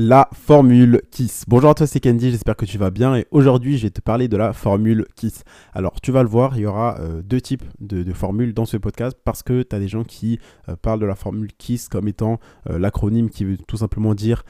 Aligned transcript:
la 0.00 0.28
formule 0.32 1.02
KISS. 1.10 1.42
Bonjour 1.48 1.70
à 1.70 1.74
toi, 1.74 1.84
c'est 1.88 1.98
Candy, 1.98 2.30
j'espère 2.30 2.54
que 2.54 2.64
tu 2.64 2.78
vas 2.78 2.92
bien 2.92 3.16
et 3.16 3.26
aujourd'hui 3.32 3.78
je 3.78 3.82
vais 3.88 3.90
te 3.90 4.00
parler 4.00 4.28
de 4.28 4.36
la 4.36 4.52
formule 4.52 5.04
KISS. 5.16 5.42
Alors 5.72 6.00
tu 6.00 6.12
vas 6.12 6.22
le 6.22 6.28
voir, 6.28 6.56
il 6.56 6.60
y 6.60 6.66
aura 6.66 7.00
euh, 7.00 7.20
deux 7.20 7.40
types 7.40 7.64
de, 7.80 8.12
formules 8.12 8.54
dans 8.54 8.64
ce 8.64 8.76
podcast 8.76 9.18
parce 9.24 9.42
que 9.42 9.64
tu 9.64 9.74
as 9.74 9.80
des 9.80 9.88
gens 9.88 10.04
qui 10.04 10.38
euh, 10.68 10.76
parlent 10.76 11.00
de 11.00 11.04
la 11.04 11.16
formule 11.16 11.52
KISS 11.52 11.88
comme 11.88 12.06
étant 12.06 12.38
euh, 12.70 12.78
l'acronyme 12.78 13.28
qui 13.28 13.44
veut 13.44 13.56
tout 13.56 13.78
simplement 13.78 14.14
dire 14.14 14.44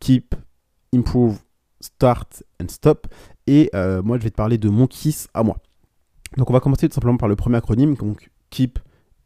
Keep, 0.00 0.36
Improve, 0.94 1.38
Start 1.82 2.42
and 2.62 2.68
Stop 2.68 3.06
et 3.46 3.70
moi 3.74 4.16
je 4.16 4.22
vais 4.22 4.30
te 4.30 4.36
parler 4.36 4.56
de 4.56 4.70
mon 4.70 4.86
KISS 4.86 5.28
à 5.34 5.42
moi. 5.42 5.58
Donc 6.38 6.48
on 6.48 6.54
va 6.54 6.60
commencer 6.60 6.88
tout 6.88 6.94
simplement 6.94 7.18
par 7.18 7.28
le 7.28 7.36
premier 7.36 7.58
acronyme, 7.58 7.94
donc 7.94 8.30
Keep, 8.48 8.78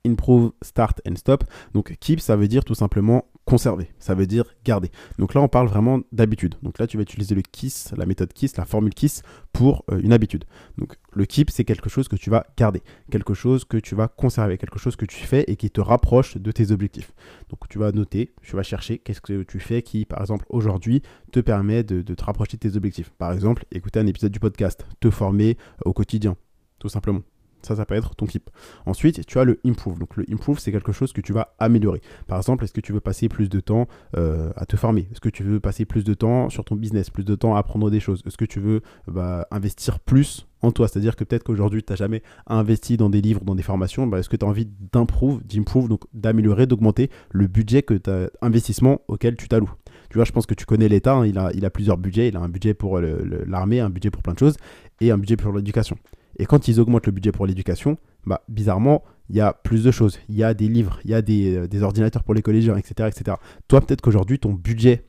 Improve, 0.05 0.51
Start 0.61 1.01
and 1.09 1.15
Stop. 1.15 1.45
Donc 1.73 1.97
keep, 2.01 2.19
ça 2.19 2.35
veut 2.35 2.49
dire 2.49 2.65
tout 2.65 2.75
simplement 2.75 3.27
conserver, 3.49 3.89
ça 3.99 4.15
veut 4.15 4.27
dire 4.27 4.45
garder. 4.63 4.91
Donc 5.19 5.33
là, 5.33 5.41
on 5.41 5.49
parle 5.49 5.69
vraiment 5.69 6.01
d'habitude. 6.13 6.57
Donc 6.63 6.79
là, 6.79 6.87
tu 6.87 6.99
vas 6.99 7.03
utiliser 7.03 7.35
le 7.35 7.41
KISS, 7.41 7.95
la 7.97 8.05
méthode 8.05 8.31
KISS, 8.35 8.59
la 8.59 8.67
formule 8.67 8.93
KISS 8.93 9.23
pour 9.55 9.87
euh, 9.91 9.99
une 10.03 10.13
habitude. 10.13 10.45
Donc 10.77 10.97
le 11.15 11.25
keep, 11.25 11.51
c'est 11.51 11.65
quelque 11.65 11.89
chose 11.89 12.09
que 12.09 12.17
tu 12.17 12.29
vas 12.29 12.47
garder, 12.59 12.83
quelque 13.11 13.33
chose 13.33 13.65
que 13.65 13.79
tu 13.79 13.95
vas 13.95 14.07
conserver, 14.07 14.59
quelque 14.59 14.79
chose 14.79 14.97
que 14.97 15.07
tu 15.07 15.17
fais 15.17 15.45
et 15.49 15.57
qui 15.57 15.71
te 15.71 15.81
rapproche 15.81 16.37
de 16.37 16.53
tes 16.53 16.73
objectifs. 16.73 17.13
Donc 17.49 17.67
tu 17.71 17.79
vas 17.79 17.91
noter, 17.91 18.35
tu 18.43 18.55
vas 18.55 18.63
chercher 18.63 18.99
qu'est-ce 18.99 19.23
que 19.23 19.43
tu 19.45 19.61
fais 19.61 19.81
qui, 19.81 20.05
par 20.05 20.21
exemple, 20.21 20.45
aujourd'hui, 20.51 21.01
te 21.33 21.41
permet 21.41 21.83
de, 21.85 22.03
de 22.03 22.15
te 22.15 22.25
rapprocher 22.25 22.59
de 22.59 22.69
tes 22.69 22.77
objectifs. 22.77 23.09
Par 23.17 23.33
exemple, 23.33 23.65
écouter 23.73 23.99
un 23.99 24.07
épisode 24.07 24.31
du 24.31 24.41
podcast, 24.41 24.87
te 25.01 25.09
former 25.09 25.57
au 25.87 25.95
quotidien, 25.95 26.37
tout 26.79 26.91
simplement. 26.91 27.23
Ça, 27.63 27.77
ça 27.77 27.85
peut 27.85 27.95
être 27.95 28.15
ton 28.15 28.27
keep. 28.27 28.51
Ensuite, 28.87 29.27
tu 29.27 29.39
as 29.39 29.45
le 29.45 29.59
improve. 29.65 29.99
Donc, 29.99 30.17
le 30.17 30.25
improve, 30.33 30.59
c'est 30.59 30.73
quelque 30.73 30.93
chose 30.93 31.13
que 31.13 31.21
tu 31.21 31.33
vas 31.33 31.55
améliorer. 31.59 32.01
Par 32.27 32.39
exemple, 32.39 32.65
est-ce 32.65 32.73
que 32.73 32.81
tu 32.81 32.93
veux 32.93 33.01
passer 33.01 33.29
plus 33.29 33.49
de 33.49 33.61
temps 33.61 33.89
euh, 34.17 34.51
à 34.57 34.65
te 34.67 34.77
former 34.77 35.09
Est-ce 35.11 35.21
que 35.21 35.29
tu 35.29 35.43
veux 35.43 35.61
passer 35.61 35.85
plus 35.85 36.05
de 36.05 36.15
temps 36.15 36.49
sur 36.51 36.65
ton 36.65 36.77
business, 36.77 37.11
plus 37.11 37.25
de 37.25 37.35
temps 37.35 37.57
à 37.57 37.59
apprendre 37.59 37.91
des 37.91 38.01
choses? 38.01 38.23
Est-ce 38.27 38.37
que 38.37 38.45
tu 38.45 38.61
veux 38.61 38.83
bah, 39.07 39.47
investir 39.51 39.99
plus 39.99 40.47
en 40.63 40.71
toi? 40.71 40.89
C'est-à-dire 40.89 41.17
que 41.17 41.25
peut-être 41.25 41.43
qu'aujourd'hui, 41.43 41.83
tu 41.83 41.93
n'as 41.93 41.97
jamais 41.97 42.23
investi 42.47 42.97
dans 42.97 43.11
des 43.11 43.21
livres, 43.21 43.45
dans 43.45 43.55
des 43.55 43.63
formations. 43.63 44.07
Bah, 44.07 44.21
est-ce 44.21 44.29
que 44.29 44.37
tu 44.37 44.45
as 44.45 44.49
envie 44.49 44.69
d'improve, 44.93 45.43
d'improve, 45.45 45.89
donc 45.89 46.03
d'améliorer, 46.15 46.67
d'augmenter 46.67 47.11
le 47.31 47.49
budget 47.49 47.83
que 47.83 48.01
as, 48.09 48.31
investissement 48.41 49.01
auquel 49.09 49.37
tu 49.37 49.49
t'alloues? 49.49 49.73
Tu 50.11 50.17
vois, 50.17 50.25
je 50.25 50.33
pense 50.33 50.47
que 50.47 50.55
tu 50.55 50.65
connais 50.65 50.89
l'État, 50.89 51.15
hein. 51.15 51.27
il, 51.27 51.39
a, 51.39 51.51
il 51.53 51.65
a 51.65 51.71
plusieurs 51.71 51.99
budgets. 51.99 52.29
Il 52.29 52.37
a 52.37 52.41
un 52.41 52.49
budget 52.49 52.73
pour 52.73 53.01
l'armée, 53.01 53.81
un 53.81 53.91
budget 53.91 54.11
pour 54.11 54.23
plein 54.23 54.33
de 54.33 54.39
choses 54.39 54.57
et 55.01 55.11
un 55.11 55.19
budget 55.19 55.37
pour 55.37 55.53
l'éducation. 55.53 55.97
Et 56.39 56.47
quand 56.47 56.69
ils 56.69 56.81
augmentent 56.81 57.07
le 57.07 57.13
budget 57.13 57.33
pour 57.33 57.47
l'éducation, 57.47 57.99
bah, 58.27 58.43
bizarrement, 58.49 59.03
il 59.29 59.37
y 59.37 59.41
a 59.41 59.53
plus 59.53 59.85
de 59.85 59.91
choses. 59.91 60.19
Il 60.29 60.37
y 60.37 60.45
a 60.45 60.55
des 60.55 60.69
livres, 60.69 61.01
il 61.05 61.11
y 61.11 61.15
a 61.15 61.23
des, 61.23 61.57
euh, 61.57 61.83
ordinateurs 61.83 62.23
pour 62.23 62.35
les 62.35 62.43
collégiens, 62.43 62.77
etc. 62.77 63.09
etc. 63.09 63.37
Toi, 63.67 63.81
peut-être 63.81 64.01
qu'aujourd'hui, 64.01 64.39
ton 64.39 64.53
budget 64.53 65.09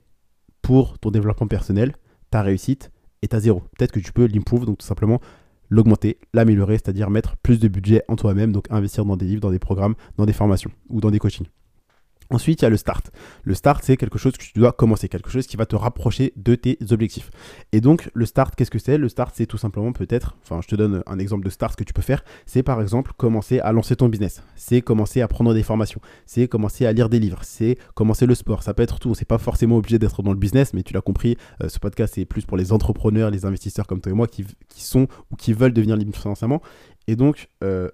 pour 0.61 0.97
ton 0.99 1.11
développement 1.11 1.47
personnel, 1.47 1.93
ta 2.31 2.41
réussite, 2.41 2.91
est 3.21 3.33
à 3.33 3.39
zéro. 3.39 3.63
Peut-être 3.77 3.91
que 3.91 3.99
tu 3.99 4.11
peux 4.11 4.27
l'improve, 4.27 4.65
donc 4.65 4.79
tout 4.79 4.85
simplement 4.85 5.19
l'augmenter, 5.69 6.17
l'améliorer, 6.33 6.75
c'est-à-dire 6.75 7.09
mettre 7.09 7.37
plus 7.37 7.59
de 7.59 7.67
budget 7.67 8.03
en 8.07 8.15
toi-même, 8.15 8.51
donc 8.51 8.65
investir 8.71 9.05
dans 9.05 9.17
des 9.17 9.25
livres, 9.25 9.41
dans 9.41 9.51
des 9.51 9.59
programmes, 9.59 9.95
dans 10.17 10.25
des 10.25 10.33
formations 10.33 10.71
ou 10.89 10.99
dans 10.99 11.11
des 11.11 11.19
coachings. 11.19 11.45
Ensuite, 12.31 12.61
il 12.61 12.63
y 12.63 12.67
a 12.67 12.69
le 12.69 12.77
start. 12.77 13.11
Le 13.43 13.55
start, 13.55 13.83
c'est 13.83 13.97
quelque 13.97 14.19
chose 14.19 14.33
que 14.33 14.43
tu 14.43 14.51
dois 14.53 14.71
commencer, 14.71 15.09
quelque 15.09 15.31
chose 15.31 15.47
qui 15.47 15.57
va 15.57 15.65
te 15.65 15.75
rapprocher 15.75 16.31
de 16.35 16.53
tes 16.53 16.77
objectifs. 16.91 17.31
Et 17.71 17.81
donc, 17.81 18.11
le 18.13 18.25
start, 18.27 18.55
qu'est-ce 18.55 18.69
que 18.69 18.77
c'est? 18.77 18.99
Le 18.99 19.09
start, 19.09 19.33
c'est 19.35 19.47
tout 19.47 19.57
simplement 19.57 19.91
peut-être, 19.93 20.37
enfin, 20.43 20.61
je 20.61 20.67
te 20.67 20.75
donne 20.75 21.01
un 21.07 21.17
exemple 21.17 21.43
de 21.43 21.49
start 21.49 21.75
que 21.75 21.83
tu 21.83 21.91
peux 21.91 22.03
faire. 22.03 22.23
C'est 22.45 22.61
par 22.61 22.81
exemple 22.81 23.13
commencer 23.17 23.59
à 23.59 23.71
lancer 23.71 23.95
ton 23.95 24.09
business. 24.09 24.43
C'est 24.55 24.81
commencer 24.81 25.21
à 25.21 25.27
prendre 25.27 25.55
des 25.55 25.63
formations. 25.63 26.01
C'est 26.27 26.47
commencer 26.47 26.85
à 26.85 26.93
lire 26.93 27.09
des 27.09 27.19
livres. 27.19 27.39
C'est 27.41 27.77
commencer 27.95 28.27
le 28.27 28.35
sport. 28.35 28.61
Ça 28.61 28.75
peut 28.75 28.83
être 28.83 28.99
tout. 28.99 29.15
C'est 29.15 29.25
pas 29.25 29.39
forcément 29.39 29.77
obligé 29.77 29.97
d'être 29.97 30.21
dans 30.21 30.31
le 30.31 30.37
business, 30.39 30.73
mais 30.73 30.83
tu 30.83 30.93
l'as 30.93 31.01
compris, 31.01 31.35
euh, 31.63 31.69
ce 31.69 31.79
podcast, 31.79 32.13
c'est 32.15 32.25
plus 32.25 32.45
pour 32.45 32.57
les 32.57 32.71
entrepreneurs, 32.71 33.31
les 33.31 33.45
investisseurs 33.45 33.87
comme 33.87 34.01
toi 34.01 34.11
et 34.11 34.15
moi 34.15 34.27
qui, 34.27 34.45
sont 34.75 35.07
ou 35.31 35.35
qui 35.35 35.53
veulent 35.53 35.73
devenir 35.73 35.95
libres 35.95 36.15
financièrement. 36.15 36.61
Et 37.07 37.15
donc, 37.15 37.49
euh, 37.63 37.89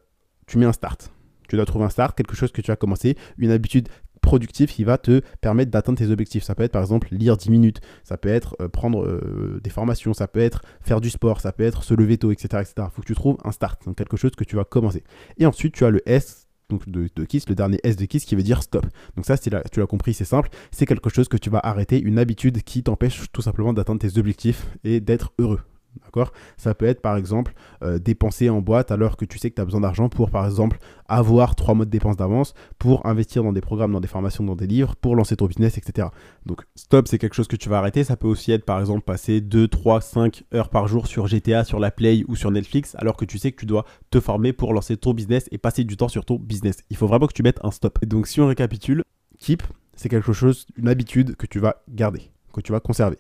tu 0.45 0.58
mets 0.58 0.65
un 0.65 0.73
start. 0.73 1.11
Tu 1.48 1.55
dois 1.55 1.65
trouver 1.65 1.86
un 1.86 1.89
start, 1.89 2.17
quelque 2.17 2.36
chose 2.36 2.52
que 2.52 2.61
tu 2.61 2.71
as 2.71 2.76
commencé, 2.76 3.15
une 3.38 3.52
habitude 3.52 3.88
productif 4.25 4.73
qui 4.73 4.83
va 4.83 4.97
te 4.97 5.21
permettre 5.39 5.71
d'atteindre 5.71 5.97
tes 5.97 6.09
objectifs. 6.09 6.43
Ça 6.43 6.55
peut 6.55 6.63
être 6.63 6.73
par 6.73 6.81
exemple 6.81 7.08
lire 7.11 7.37
10 7.37 7.49
minutes, 7.49 7.81
ça 8.03 8.17
peut 8.17 8.30
être 8.30 8.55
euh, 8.59 8.67
prendre 8.67 9.03
euh, 9.05 9.61
des 9.63 9.69
formations, 9.69 10.13
ça 10.13 10.27
peut 10.27 10.41
être 10.41 10.61
faire 10.81 10.99
du 10.99 11.09
sport, 11.09 11.39
ça 11.39 11.53
peut 11.53 11.63
être 11.63 11.83
se 11.83 11.93
lever 11.93 12.17
tôt, 12.17 12.31
etc. 12.31 12.64
Il 12.77 12.83
faut 12.91 13.02
que 13.02 13.08
tu 13.08 13.15
trouves 13.15 13.37
un 13.45 13.52
start, 13.52 13.81
quelque 13.95 14.17
chose 14.17 14.31
que 14.31 14.43
tu 14.43 14.55
vas 14.55 14.65
commencer. 14.65 15.03
Et 15.37 15.45
ensuite, 15.45 15.73
tu 15.73 15.85
as 15.85 15.89
le 15.89 16.02
S 16.09 16.47
donc 16.69 16.89
de, 16.89 17.08
Kiss, 17.25 17.47
le 17.47 17.55
dernier 17.55 17.80
S 17.83 17.95
de 17.95 18.05
Kiss 18.05 18.25
qui 18.25 18.35
veut 18.35 18.43
dire 18.43 18.64
stop. 18.64 18.85
Donc 19.15 19.25
ça, 19.25 19.37
tu 19.37 19.49
l'as 19.52 19.87
compris, 19.87 20.14
c'est 20.14 20.25
simple, 20.25 20.49
c'est 20.71 20.85
quelque 20.85 21.09
chose 21.09 21.27
que 21.27 21.37
tu 21.37 21.49
vas 21.49 21.59
arrêter, 21.64 21.99
une 22.02 22.17
habitude 22.19 22.64
qui 22.64 22.83
t'empêche 22.83 23.25
tout 23.31 23.41
simplement 23.41 23.73
d'atteindre 23.73 24.02
tes 24.02 24.17
objectifs 24.17 24.65
et 24.83 24.99
d'être 24.99 25.31
heureux. 25.39 25.61
D'accord? 26.04 26.32
Ça 26.58 26.73
peut 26.73 26.86
être 26.86 27.02
par 27.02 27.17
exemple 27.17 27.54
euh, 27.83 28.00
dépenser 28.00 28.50
en 28.50 28.61
boîte 28.61 28.92
alors 28.92 29.17
que 29.17 29.26
tu 29.26 29.38
sais 29.38 29.50
que 29.50 29.56
tu 29.56 29.61
as 29.61 29.66
besoin 29.66 29.82
d'argent 29.82 30.10
pour 30.10 30.30
par 30.30 30.45
exemple 30.45 30.78
avoir 31.08 31.56
trois 31.56 31.73
mois 31.76 31.86
de 31.86 31.92
dépenses 31.92 32.17
d'avance, 32.17 32.54
pour 32.80 33.06
investir 33.06 33.44
dans 33.44 33.54
des 33.54 33.61
programmes, 33.61 33.92
dans 33.92 34.00
des 34.00 34.08
formations, 34.08 34.44
dans 34.44 34.56
des 34.56 34.67
livres, 34.67 34.95
pour 34.95 35.16
lancer 35.16 35.36
ton 35.36 35.45
business, 35.45 35.78
etc. 35.78 36.08
Donc 36.45 36.64
stop, 36.76 37.08
c'est 37.08 37.17
quelque 37.17 37.36
chose 37.36 37.48
que 37.48 37.56
tu 37.56 37.70
vas 37.70 37.78
arrêter. 37.78 38.04
Ça 38.04 38.17
peut 38.17 38.28
aussi 38.28 38.52
être 38.52 38.66
par 38.66 38.80
exemple 38.80 39.02
passer 39.02 39.42
2, 39.42 39.67
3, 39.67 40.02
5 40.02 40.44
heures 40.54 40.70
par 40.70 40.88
jour 40.88 41.08
sur 41.08 41.28
GTA, 41.28 41.64
sur 41.64 41.80
la 41.80 41.92
Play 41.92 42.23
ou 42.27 42.36
sur 42.36 42.52
Netflix 42.52 42.95
alors 42.95 43.17
que 43.17 43.26
tu 43.26 43.38
sais 43.38 43.52
que 43.52 43.60
tu 43.60 43.66
dois 43.66 43.86
te 44.10 44.20
former 44.20 44.54
pour 44.54 44.73
lancer 44.73 44.98
ton 44.98 45.14
business 45.14 45.48
et 45.52 45.58
passer 45.58 45.83
du 45.83 45.98
temps 45.98 46.08
sur 46.08 46.26
ton 46.26 46.36
business. 46.36 46.77
Il 46.89 46.98
faut 46.98 47.08
vraiment 47.08 47.27
que 47.27 47.33
tu 47.33 47.44
mettes 47.44 47.60
un 47.64 47.72
stop. 47.72 48.04
donc 48.06 48.27
si 48.27 48.42
on 48.42 48.48
récapitule, 48.48 49.04
keep, 49.39 49.64
c'est 49.95 50.10
quelque 50.10 50.33
chose, 50.33 50.66
une 50.77 50.88
habitude 50.88 51.36
que 51.36 51.45
tu 51.45 51.60
vas 51.60 51.83
garder, 51.89 52.32
que 52.54 52.62
tu 52.62 52.72
vas 52.72 52.80
conserver 52.80 53.17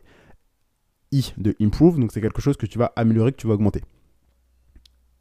de 1.37 1.55
improve, 1.61 1.99
donc 1.99 2.11
c'est 2.11 2.21
quelque 2.21 2.41
chose 2.41 2.57
que 2.57 2.65
tu 2.65 2.77
vas 2.77 2.91
améliorer, 2.95 3.31
que 3.31 3.37
tu 3.37 3.47
vas 3.47 3.53
augmenter. 3.53 3.81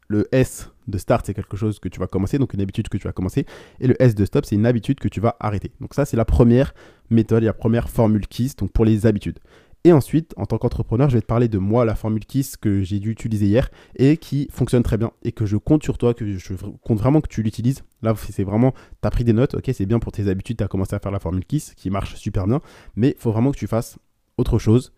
Le 0.07 0.27
S 0.31 0.69
de 0.87 0.97
start, 0.97 1.25
c'est 1.25 1.33
quelque 1.33 1.57
chose 1.57 1.79
que 1.79 1.89
tu 1.89 1.99
vas 1.99 2.07
commencer, 2.07 2.37
donc 2.37 2.53
une 2.53 2.61
habitude 2.61 2.89
que 2.89 2.97
tu 2.97 3.07
vas 3.07 3.13
commencer. 3.13 3.45
Et 3.79 3.87
le 3.87 3.99
S 4.01 4.13
de 4.13 4.23
stop, 4.25 4.45
c'est 4.45 4.55
une 4.55 4.67
habitude 4.67 4.99
que 4.99 5.07
tu 5.07 5.19
vas 5.19 5.35
arrêter. 5.39 5.71
Donc 5.81 5.95
ça, 5.95 6.05
c'est 6.05 6.17
la 6.17 6.25
première 6.25 6.75
méthode, 7.09 7.43
la 7.43 7.53
première 7.53 7.89
formule 7.89 8.27
KISS, 8.27 8.55
donc 8.55 8.71
pour 8.71 8.85
les 8.85 9.07
habitudes. 9.07 9.39
Et 9.83 9.93
ensuite, 9.93 10.33
en 10.35 10.47
tant 10.47 10.57
qu'entrepreneur, 10.57 11.09
je 11.09 11.15
vais 11.15 11.21
te 11.21 11.27
parler 11.27 11.47
de 11.47 11.59
moi, 11.59 11.85
la 11.85 11.93
formule 11.93 12.25
KISS 12.25 12.57
que 12.57 12.81
j'ai 12.81 12.99
dû 12.99 13.11
utiliser 13.11 13.45
hier 13.45 13.69
et 13.95 14.17
qui 14.17 14.47
fonctionne 14.51 14.81
très 14.81 14.97
bien 14.97 15.11
et 15.23 15.31
que 15.31 15.45
je 15.45 15.57
compte 15.57 15.83
sur 15.83 15.99
toi, 15.99 16.15
que 16.15 16.37
je 16.37 16.53
compte 16.83 16.97
vraiment 16.97 17.21
que 17.21 17.27
tu 17.27 17.43
l'utilises. 17.43 17.83
Là, 18.01 18.15
c'est 18.17 18.43
vraiment, 18.43 18.71
tu 18.71 19.07
as 19.07 19.11
pris 19.11 19.23
des 19.23 19.33
notes, 19.33 19.53
ok, 19.53 19.69
c'est 19.73 19.85
bien 19.85 19.99
pour 19.99 20.11
tes 20.11 20.27
habitudes, 20.27 20.57
tu 20.57 20.63
as 20.63 20.67
commencé 20.67 20.95
à 20.95 20.99
faire 20.99 21.11
la 21.11 21.19
formule 21.19 21.45
KISS 21.45 21.75
qui 21.75 21.91
marche 21.91 22.15
super 22.15 22.47
bien, 22.47 22.61
mais 22.95 23.09
il 23.15 23.21
faut 23.21 23.31
vraiment 23.31 23.51
que 23.51 23.57
tu 23.57 23.67
fasses 23.67 23.99
autre 24.37 24.57
chose 24.57 24.91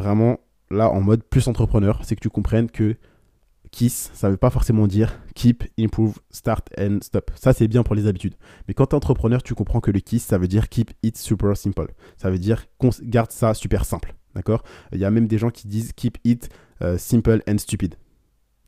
vraiment 0.00 0.40
là 0.70 0.90
en 0.90 1.00
mode 1.00 1.22
plus 1.22 1.46
entrepreneur, 1.48 2.00
c'est 2.04 2.16
que 2.16 2.20
tu 2.20 2.30
comprennes 2.30 2.70
que 2.70 2.96
KISS, 3.70 4.10
ça 4.14 4.26
ne 4.26 4.32
veut 4.32 4.38
pas 4.38 4.50
forcément 4.50 4.86
dire 4.86 5.20
keep, 5.34 5.64
improve, 5.78 6.18
start 6.30 6.68
and 6.78 6.98
stop. 7.02 7.30
Ça, 7.36 7.52
c'est 7.52 7.68
bien 7.68 7.82
pour 7.82 7.94
les 7.94 8.06
habitudes. 8.06 8.34
Mais 8.66 8.74
quand 8.74 8.86
tu 8.86 8.94
es 8.94 8.96
entrepreneur, 8.96 9.42
tu 9.42 9.54
comprends 9.54 9.80
que 9.80 9.90
le 9.90 10.00
KISS, 10.00 10.20
ça 10.20 10.38
veut 10.38 10.48
dire 10.48 10.68
keep 10.68 10.92
it 11.02 11.16
super 11.16 11.56
simple. 11.56 11.92
Ça 12.16 12.30
veut 12.30 12.38
dire 12.38 12.66
garde 13.02 13.30
ça 13.30 13.54
super 13.54 13.84
simple. 13.84 14.14
D'accord? 14.34 14.62
Il 14.92 14.98
y 14.98 15.04
a 15.04 15.10
même 15.10 15.26
des 15.26 15.38
gens 15.38 15.50
qui 15.50 15.68
disent 15.68 15.92
keep 15.92 16.18
it 16.24 16.48
euh, 16.82 16.98
simple 16.98 17.42
and 17.48 17.58
stupid. 17.58 17.94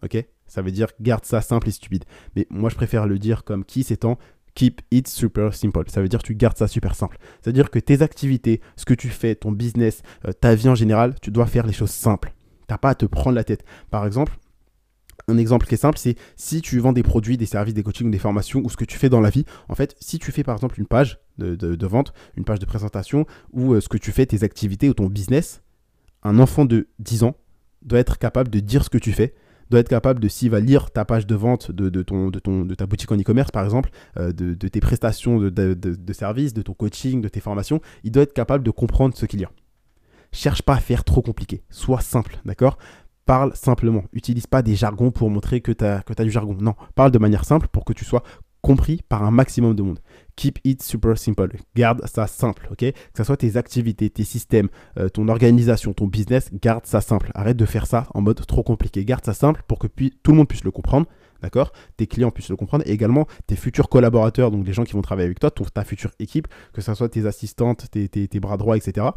Ok? 0.04 0.24
Ça 0.46 0.62
veut 0.62 0.72
dire 0.72 0.88
garde 1.00 1.24
ça 1.24 1.40
simple 1.40 1.68
et 1.68 1.72
stupide. 1.72 2.04
Mais 2.36 2.46
moi, 2.50 2.70
je 2.70 2.76
préfère 2.76 3.06
le 3.06 3.18
dire 3.18 3.44
comme 3.44 3.64
KISS 3.64 3.90
étant 3.90 4.18
Keep 4.54 4.82
it 4.90 5.08
super 5.08 5.54
simple. 5.54 5.88
Ça 5.88 6.02
veut 6.02 6.08
dire 6.08 6.20
que 6.20 6.26
tu 6.26 6.34
gardes 6.34 6.56
ça 6.56 6.68
super 6.68 6.94
simple. 6.94 7.18
C'est-à-dire 7.40 7.70
que 7.70 7.78
tes 7.78 8.02
activités, 8.02 8.60
ce 8.76 8.84
que 8.84 8.94
tu 8.94 9.08
fais, 9.08 9.34
ton 9.34 9.52
business, 9.52 10.02
euh, 10.26 10.32
ta 10.32 10.54
vie 10.54 10.68
en 10.68 10.74
général, 10.74 11.14
tu 11.22 11.30
dois 11.30 11.46
faire 11.46 11.66
les 11.66 11.72
choses 11.72 11.90
simples. 11.90 12.34
T'as 12.66 12.78
pas 12.78 12.90
à 12.90 12.94
te 12.94 13.06
prendre 13.06 13.34
la 13.34 13.44
tête. 13.44 13.64
Par 13.90 14.06
exemple, 14.06 14.38
un 15.28 15.38
exemple 15.38 15.66
qui 15.66 15.74
est 15.74 15.78
simple, 15.78 15.98
c'est 15.98 16.16
si 16.36 16.60
tu 16.60 16.78
vends 16.78 16.92
des 16.92 17.02
produits, 17.02 17.36
des 17.36 17.46
services, 17.46 17.74
des 17.74 17.82
coachings, 17.82 18.10
des 18.10 18.18
formations 18.18 18.60
ou 18.64 18.70
ce 18.70 18.76
que 18.76 18.84
tu 18.84 18.98
fais 18.98 19.08
dans 19.08 19.20
la 19.20 19.30
vie. 19.30 19.44
En 19.68 19.74
fait, 19.74 19.96
si 20.00 20.18
tu 20.18 20.32
fais 20.32 20.42
par 20.42 20.54
exemple 20.54 20.78
une 20.78 20.86
page 20.86 21.20
de, 21.38 21.86
vente, 21.86 22.12
une 22.36 22.44
page 22.44 22.58
de 22.58 22.66
présentation 22.66 23.26
ou 23.52 23.74
euh, 23.74 23.80
ce 23.80 23.88
que 23.88 23.98
tu 23.98 24.12
fais, 24.12 24.26
tes 24.26 24.44
activités 24.44 24.88
ou 24.88 24.94
ton 24.94 25.06
business, 25.06 25.62
un 26.22 26.38
enfant 26.38 26.64
de 26.64 26.88
10 26.98 27.24
ans 27.24 27.36
doit 27.82 27.98
être 27.98 28.18
capable 28.18 28.50
de 28.50 28.60
dire 28.60 28.84
ce 28.84 28.90
que 28.90 28.98
tu 28.98 29.12
fais 29.12 29.34
doit 29.70 29.80
être 29.80 29.88
capable 29.88 30.20
de, 30.20 30.28
s'il 30.28 30.50
va 30.50 30.60
lire 30.60 30.90
ta 30.90 31.04
page 31.04 31.26
de 31.26 31.34
vente 31.34 31.70
de, 31.70 32.02
ton, 32.02 32.28
de, 32.28 32.40
de 32.40 32.74
ta 32.74 32.86
boutique 32.86 33.10
en 33.12 33.16
e-commerce, 33.16 33.50
par 33.50 33.64
exemple, 33.64 33.90
euh, 34.18 34.32
de, 34.32 34.68
tes 34.68 34.80
prestations 34.80 35.38
de, 35.38 36.12
services, 36.12 36.54
de 36.54 36.62
ton 36.62 36.74
coaching, 36.74 37.20
de 37.20 37.28
tes 37.28 37.40
formations, 37.40 37.80
il 38.04 38.12
doit 38.12 38.22
être 38.22 38.34
capable 38.34 38.64
de 38.64 38.70
comprendre 38.70 39.16
ce 39.16 39.26
qu'il 39.26 39.40
y 39.40 39.44
a. 39.44 39.50
Cherche 40.32 40.62
pas 40.62 40.74
à 40.74 40.80
faire 40.80 41.04
trop 41.04 41.22
compliqué, 41.22 41.62
sois 41.70 42.00
simple, 42.00 42.38
d'accord? 42.44 42.78
Parle 43.26 43.54
simplement, 43.54 44.04
utilise 44.12 44.46
pas 44.46 44.62
des 44.62 44.74
jargons 44.74 45.10
pour 45.10 45.30
montrer 45.30 45.60
que 45.60 45.72
tu 45.72 45.84
as, 45.84 46.02
as 46.16 46.24
du 46.24 46.30
jargon. 46.30 46.56
Non, 46.60 46.74
parle 46.94 47.10
de 47.10 47.18
manière 47.18 47.44
simple 47.44 47.68
pour 47.68 47.84
que 47.84 47.92
tu 47.92 48.04
sois 48.04 48.22
compris 48.62 49.02
par 49.08 49.24
un 49.24 49.30
maximum 49.30 49.74
de 49.74 49.82
monde. 49.82 49.98
Keep 50.36 50.60
it 50.64 50.82
super 50.82 51.18
simple. 51.18 51.56
Garde 51.74 52.00
ça 52.06 52.26
simple, 52.26 52.68
ok? 52.70 52.78
Que 52.78 52.94
ce 53.16 53.24
soit 53.24 53.36
tes 53.36 53.56
activités, 53.56 54.08
tes 54.08 54.24
systèmes, 54.24 54.68
euh, 54.98 55.08
ton 55.08 55.28
organisation, 55.28 55.92
ton 55.92 56.06
business, 56.06 56.48
garde 56.54 56.86
ça 56.86 57.00
simple. 57.00 57.30
Arrête 57.34 57.56
de 57.56 57.66
faire 57.66 57.86
ça 57.86 58.06
en 58.14 58.22
mode 58.22 58.44
trop 58.46 58.62
compliqué. 58.62 59.04
Garde 59.04 59.24
ça 59.24 59.34
simple 59.34 59.62
pour 59.68 59.78
que 59.78 59.88
tout 59.88 60.30
le 60.30 60.36
monde 60.36 60.48
puisse 60.48 60.64
le 60.64 60.70
comprendre, 60.70 61.06
d'accord? 61.42 61.72
Tes 61.96 62.06
clients 62.06 62.30
puissent 62.30 62.48
le 62.48 62.56
comprendre 62.56 62.84
et 62.86 62.92
également 62.92 63.26
tes 63.46 63.56
futurs 63.56 63.88
collaborateurs, 63.88 64.50
donc 64.50 64.66
les 64.66 64.72
gens 64.72 64.84
qui 64.84 64.94
vont 64.94 65.02
travailler 65.02 65.26
avec 65.26 65.40
toi, 65.40 65.50
ta 65.50 65.84
future 65.84 66.12
équipe, 66.18 66.48
que 66.72 66.80
ce 66.80 66.94
soit 66.94 67.08
tes 67.08 67.26
assistantes, 67.26 67.90
tes, 67.90 68.08
tes 68.08 68.40
bras 68.40 68.56
droits, 68.56 68.76
etc. 68.76 69.08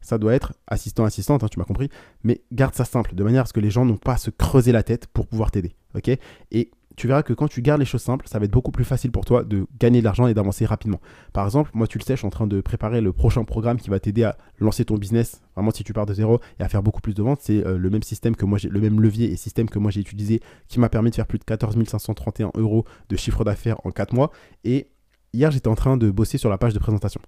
ça 0.00 0.18
doit 0.18 0.34
être 0.34 0.52
assistant, 0.66 1.04
assistante, 1.04 1.42
hein, 1.42 1.48
tu 1.50 1.58
m'as 1.58 1.64
compris, 1.64 1.88
mais 2.22 2.42
garde 2.52 2.74
ça 2.74 2.84
simple, 2.84 3.14
de 3.14 3.24
manière 3.24 3.42
à 3.42 3.46
ce 3.46 3.52
que 3.52 3.60
les 3.60 3.70
gens 3.70 3.84
n'ont 3.84 3.96
pas 3.96 4.14
à 4.14 4.18
se 4.18 4.30
creuser 4.30 4.72
la 4.72 4.82
tête 4.82 5.06
pour 5.06 5.26
pouvoir 5.26 5.50
t'aider, 5.50 5.74
ok? 5.96 6.10
Et 6.50 6.70
tu 6.96 7.06
verras 7.06 7.22
que 7.22 7.32
quand 7.32 7.48
tu 7.48 7.62
gardes 7.62 7.80
les 7.80 7.86
choses 7.86 8.02
simples, 8.02 8.26
ça 8.28 8.38
va 8.38 8.44
être 8.44 8.50
beaucoup 8.50 8.70
plus 8.70 8.84
facile 8.84 9.10
pour 9.10 9.24
toi 9.24 9.44
de 9.44 9.66
gagner 9.78 10.00
de 10.00 10.04
l'argent 10.04 10.26
et 10.26 10.34
d'avancer 10.34 10.64
rapidement. 10.66 11.00
Par 11.32 11.44
exemple, 11.44 11.70
moi 11.74 11.86
tu 11.86 11.98
le 11.98 12.04
sais, 12.04 12.14
je 12.14 12.18
suis 12.18 12.26
en 12.26 12.30
train 12.30 12.46
de 12.46 12.60
préparer 12.60 13.00
le 13.00 13.12
prochain 13.12 13.44
programme 13.44 13.78
qui 13.78 13.90
va 13.90 14.00
t'aider 14.00 14.24
à 14.24 14.36
lancer 14.58 14.84
ton 14.84 14.96
business, 14.96 15.42
vraiment 15.54 15.70
si 15.70 15.84
tu 15.84 15.92
pars 15.92 16.06
de 16.06 16.14
zéro 16.14 16.40
et 16.58 16.62
à 16.62 16.68
faire 16.68 16.82
beaucoup 16.82 17.00
plus 17.00 17.14
de 17.14 17.22
ventes. 17.22 17.40
C'est 17.42 17.66
euh, 17.66 17.78
le 17.78 17.90
même 17.90 18.02
système 18.02 18.36
que 18.36 18.44
moi 18.44 18.58
le 18.62 18.80
même 18.80 19.00
levier 19.00 19.30
et 19.30 19.36
système 19.36 19.68
que 19.68 19.78
moi 19.78 19.90
j'ai 19.90 20.00
utilisé 20.00 20.40
qui 20.68 20.80
m'a 20.80 20.88
permis 20.88 21.10
de 21.10 21.14
faire 21.14 21.26
plus 21.26 21.38
de 21.38 21.44
14 21.44 21.76
531 21.84 22.52
euros 22.56 22.84
de 23.08 23.16
chiffre 23.16 23.44
d'affaires 23.44 23.80
en 23.84 23.90
4 23.90 24.14
mois. 24.14 24.30
Et 24.64 24.88
hier 25.32 25.50
j'étais 25.50 25.68
en 25.68 25.74
train 25.74 25.96
de 25.96 26.10
bosser 26.10 26.38
sur 26.38 26.50
la 26.50 26.58
page 26.58 26.74
de 26.74 26.78
présentation 26.78 27.20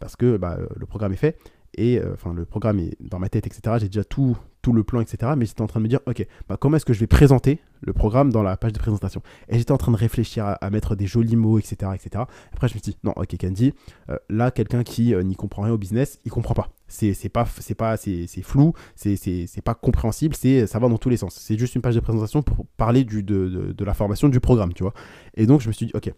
parce 0.00 0.16
que 0.16 0.36
bah, 0.36 0.58
le 0.76 0.86
programme 0.86 1.12
est 1.12 1.16
fait 1.16 1.38
et 1.78 1.98
euh, 1.98 2.12
enfin 2.14 2.34
le 2.34 2.44
programme 2.44 2.80
est 2.80 2.96
dans 3.00 3.18
ma 3.18 3.28
tête, 3.28 3.46
etc. 3.46 3.76
J'ai 3.80 3.86
déjà 3.86 4.04
tout, 4.04 4.36
tout 4.62 4.72
le 4.72 4.82
plan, 4.82 5.00
etc. 5.00 5.32
Mais 5.36 5.46
j'étais 5.46 5.62
en 5.62 5.66
train 5.66 5.80
de 5.80 5.84
me 5.84 5.88
dire, 5.88 6.00
ok, 6.06 6.26
bah, 6.48 6.56
comment 6.60 6.76
est-ce 6.76 6.84
que 6.84 6.92
je 6.92 7.00
vais 7.00 7.06
présenter 7.06 7.60
le 7.80 7.92
programme 7.92 8.32
dans 8.32 8.42
la 8.42 8.56
page 8.56 8.72
de 8.72 8.78
présentation? 8.78 9.22
Et 9.48 9.58
j'étais 9.58 9.72
en 9.72 9.78
train 9.78 9.92
de 9.92 9.96
réfléchir 9.96 10.56
à, 10.60 10.70
mettre 10.70 10.96
des 10.96 11.06
jolis 11.06 11.36
mots, 11.36 11.58
etc., 11.58 11.92
etc. 11.94 12.24
Après, 12.52 12.68
je 12.68 12.74
me 12.74 12.80
suis 12.80 12.92
dit, 12.92 12.98
non, 13.04 13.12
ok, 13.16 13.36
Candy, 13.38 13.72
euh, 14.10 14.16
là, 14.28 14.50
quelqu'un 14.50 14.82
qui 14.82 15.14
euh, 15.14 15.22
n'y 15.22 15.36
comprend 15.36 15.62
rien 15.62 15.72
au 15.72 15.78
business, 15.78 16.20
il 16.24 16.32
comprend 16.32 16.54
pas. 16.54 16.68
C'est 16.88 17.28
pas, 17.28 17.46
c'est 17.60 17.74
pas, 17.74 17.96
c'est 17.98 18.26
flou, 18.42 18.72
c'est 18.96 19.62
pas 19.62 19.74
compréhensible, 19.74 20.34
c'est 20.34 20.66
ça 20.66 20.78
va 20.78 20.88
dans 20.88 20.96
tous 20.96 21.10
les 21.10 21.18
sens. 21.18 21.36
C'est 21.38 21.58
juste 21.58 21.74
une 21.74 21.82
page 21.82 21.94
de 21.94 22.00
présentation 22.00 22.42
pour 22.42 22.66
parler 22.78 23.04
du, 23.04 23.22
de, 23.22 23.74
de 23.76 23.84
la 23.84 23.92
formation 23.92 24.28
du 24.28 24.40
programme, 24.40 24.72
tu 24.72 24.82
vois. 24.82 24.94
Et 25.34 25.46
donc, 25.46 25.60
je 25.60 25.68
me 25.68 25.72
suis 25.72 25.86
dit, 25.86 25.92
ok, 25.94 26.10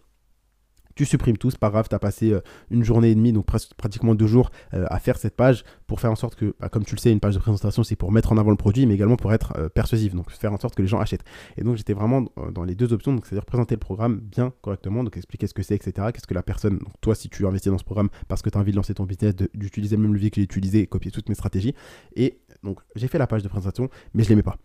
tu 1.01 1.07
supprimes 1.07 1.39
tout, 1.39 1.51
c'est 1.51 1.59
pas 1.59 1.71
grave, 1.71 1.89
tu 1.89 1.95
as 1.95 1.99
passé 1.99 2.31
euh, 2.31 2.43
une 2.71 2.85
journée 2.85 3.11
et 3.11 3.15
demie, 3.15 3.33
donc 3.33 3.47
presque, 3.47 3.73
pratiquement 3.73 4.15
deux 4.15 4.27
jours 4.27 4.51
euh, 4.75 4.85
à 4.91 4.99
faire 4.99 5.17
cette 5.17 5.35
page 5.35 5.65
pour 5.87 5.99
faire 5.99 6.11
en 6.11 6.15
sorte 6.15 6.35
que, 6.35 6.55
bah, 6.61 6.69
comme 6.69 6.85
tu 6.85 6.95
le 6.95 7.01
sais, 7.01 7.11
une 7.11 7.21
page 7.21 7.37
de 7.37 7.41
présentation, 7.41 7.83
c'est 7.83 7.97
pour 7.97 8.13
mettre 8.13 8.33
en 8.33 8.37
avant 8.37 8.51
le 8.51 8.59
produit, 8.59 8.85
mais 8.85 8.97
également 8.97 9.17
pour 9.17 9.33
être 9.33 9.55
euh, 9.57 9.71
persuasif, 9.71 10.15
donc 10.15 10.31
faire 10.31 10.53
en 10.53 10.59
sorte 10.59 10.75
que 10.75 10.83
les 10.83 10.89
gens 10.89 11.01
achètent. 11.01 11.25
Et 11.57 11.65
donc 11.65 11.77
j'étais 11.77 11.95
vraiment 11.95 12.27
dans 12.53 12.65
les 12.65 12.75
deux 12.75 12.93
options, 12.93 13.15
donc 13.15 13.25
c'est-à-dire 13.25 13.47
présenter 13.47 13.77
le 13.77 13.81
programme 13.81 14.19
bien 14.19 14.53
correctement, 14.61 15.03
donc 15.03 15.17
expliquer 15.17 15.47
ce 15.47 15.55
que 15.55 15.63
c'est, 15.63 15.75
etc. 15.75 16.09
Qu'est-ce 16.13 16.27
que 16.27 16.35
la 16.35 16.43
personne, 16.43 16.81
toi, 17.01 17.15
si 17.15 17.31
tu 17.31 17.47
investis 17.47 17.73
dans 17.73 17.79
ce 17.79 17.85
programme 17.85 18.11
parce 18.29 18.43
que 18.43 18.51
tu 18.51 18.59
as 18.59 18.61
envie 18.61 18.73
de 18.73 18.77
lancer 18.77 18.93
ton 18.93 19.05
business, 19.05 19.35
d'utiliser 19.55 19.97
le 19.97 20.03
même 20.03 20.13
levier 20.13 20.29
que 20.29 20.37
j'ai 20.37 20.43
utilisé, 20.43 20.87
copier 20.87 21.11
toutes 21.11 21.31
mes 21.31 21.35
stratégies. 21.35 21.75
Et 22.15 22.41
donc 22.63 22.79
j'ai 22.95 23.09
fait 23.09 23.17
la 23.17 23.27
page 23.27 23.43
de 23.43 23.49
présentation, 23.49 23.89
mais 24.13 24.23
je 24.23 24.29
l'aimais 24.29 24.43
pas. 24.43 24.59